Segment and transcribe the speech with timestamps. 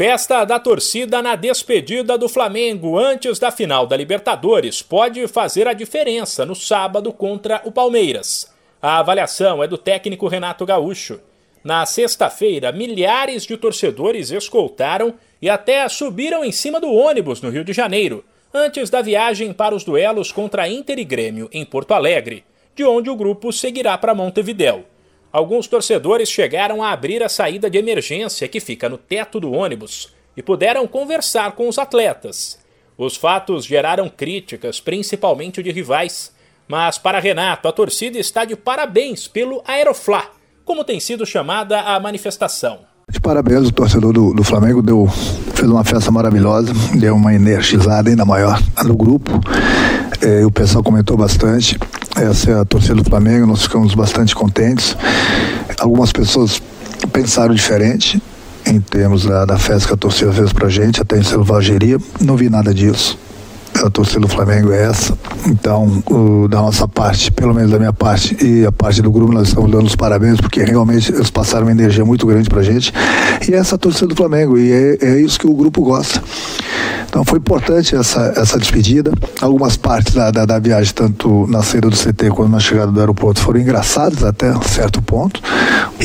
[0.00, 5.74] Festa da torcida na despedida do Flamengo antes da final da Libertadores pode fazer a
[5.74, 8.50] diferença no sábado contra o Palmeiras.
[8.80, 11.20] A avaliação é do técnico Renato Gaúcho.
[11.62, 17.62] Na sexta-feira, milhares de torcedores escoltaram e até subiram em cima do ônibus no Rio
[17.62, 18.24] de Janeiro,
[18.54, 22.42] antes da viagem para os duelos contra Inter e Grêmio em Porto Alegre,
[22.74, 24.82] de onde o grupo seguirá para Montevidéu.
[25.32, 30.12] Alguns torcedores chegaram a abrir a saída de emergência que fica no teto do ônibus
[30.36, 32.58] e puderam conversar com os atletas.
[32.98, 36.34] Os fatos geraram críticas, principalmente de rivais,
[36.68, 40.30] mas para Renato, a torcida está de parabéns pelo Aeroflá
[40.70, 42.78] como tem sido chamada a manifestação?
[43.10, 45.08] De parabéns, o torcedor do, do, Flamengo deu,
[45.52, 49.32] fez uma festa maravilhosa, deu uma energizada ainda maior no grupo.
[50.20, 51.76] É, o pessoal comentou bastante.
[52.20, 54.94] Essa é a torcida do Flamengo, nós ficamos bastante contentes.
[55.78, 56.60] Algumas pessoas
[57.10, 58.22] pensaram diferente
[58.66, 61.98] em termos da, da festa que a torcida fez pra gente, até em selvageria.
[62.20, 63.18] Não vi nada disso
[63.82, 65.16] a torcida do Flamengo é essa.
[65.46, 69.32] Então, o, da nossa parte, pelo menos da minha parte e a parte do grupo,
[69.32, 72.92] nós estamos dando os parabéns, porque realmente eles passaram uma energia muito grande pra gente.
[73.48, 76.22] E é essa a torcida do Flamengo, e é, é isso que o grupo gosta.
[77.10, 79.12] Então foi importante essa, essa despedida.
[79.40, 83.00] Algumas partes da, da, da, viagem, tanto na saída do CT quanto na chegada do
[83.00, 85.42] aeroporto, foram engraçadas até certo ponto.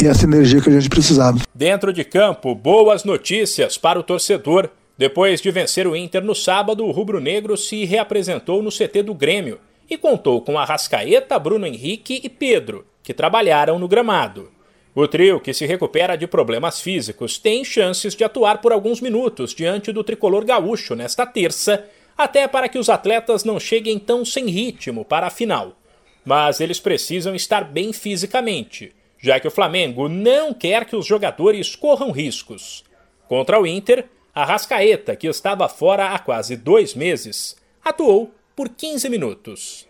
[0.02, 1.38] E essa energia que a gente precisava.
[1.54, 4.70] Dentro de campo, boas notícias para o torcedor.
[4.98, 9.60] Depois de vencer o Inter no sábado, o rubro-negro se reapresentou no CT do Grêmio
[9.90, 14.52] e contou com Arrascaeta, Bruno Henrique e Pedro, que trabalharam no gramado.
[14.96, 19.54] O trio, que se recupera de problemas físicos, tem chances de atuar por alguns minutos
[19.54, 21.86] diante do tricolor gaúcho nesta terça,
[22.18, 25.76] até para que os atletas não cheguem tão sem ritmo para a final.
[26.24, 31.76] Mas eles precisam estar bem fisicamente, já que o Flamengo não quer que os jogadores
[31.76, 32.86] corram riscos.
[33.28, 34.06] Contra o Inter,
[34.36, 39.88] Arrascaeta, que estava fora há quase dois meses, atuou por 15 minutos.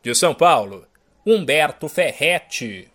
[0.00, 0.86] De São Paulo,
[1.26, 2.88] Humberto Ferretti.